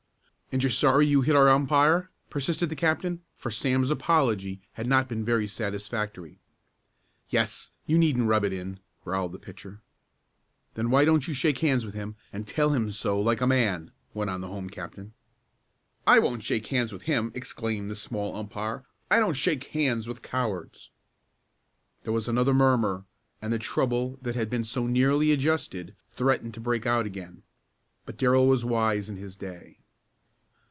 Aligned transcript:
"And 0.53 0.61
you're 0.61 0.69
sorry 0.69 1.07
you 1.07 1.21
hit 1.21 1.33
our 1.33 1.47
umpire?" 1.47 2.11
persisted 2.29 2.67
the 2.67 2.75
captain, 2.75 3.21
for 3.37 3.49
Sam's 3.49 3.89
apology 3.89 4.59
had 4.73 4.85
not 4.85 5.07
been 5.07 5.23
very 5.23 5.47
satisfactory. 5.47 6.39
"Yes. 7.29 7.71
You 7.85 7.97
needn't 7.97 8.27
rub 8.27 8.43
it 8.43 8.51
in," 8.51 8.81
growled 9.01 9.31
the 9.31 9.39
pitcher. 9.39 9.79
"Then 10.73 10.89
why 10.89 11.05
don't 11.05 11.25
you 11.25 11.33
shake 11.33 11.59
hands 11.59 11.85
with 11.85 11.93
him, 11.93 12.17
and 12.33 12.45
tell 12.45 12.71
him 12.73 12.91
so 12.91 13.17
like 13.17 13.39
a 13.39 13.47
man?" 13.47 13.93
went 14.13 14.29
on 14.29 14.41
the 14.41 14.49
home 14.49 14.69
captain. 14.69 15.13
"I 16.05 16.19
won't 16.19 16.43
shake 16.43 16.67
hands 16.67 16.91
with 16.91 17.03
him!" 17.03 17.31
exclaimed 17.33 17.89
the 17.89 17.95
small 17.95 18.35
umpire. 18.35 18.83
"I 19.09 19.21
don't 19.21 19.35
shake 19.37 19.67
hands 19.69 20.05
with 20.05 20.21
cowards!" 20.21 20.89
There 22.03 22.11
was 22.11 22.27
another 22.27 22.53
murmur, 22.53 23.05
and 23.41 23.53
the 23.53 23.57
trouble 23.57 24.19
that 24.21 24.35
had 24.35 24.49
been 24.49 24.65
so 24.65 24.85
nearly 24.85 25.31
adjusted 25.31 25.95
threatened 26.11 26.53
to 26.55 26.59
break 26.59 26.85
out 26.85 27.05
again. 27.05 27.43
But 28.05 28.17
Darrell 28.17 28.47
was 28.47 28.65
wise 28.65 29.07
in 29.07 29.15
his 29.15 29.37
day. 29.37 29.77